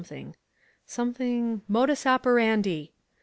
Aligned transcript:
modus 1.67 2.07
operandi 2.07 2.91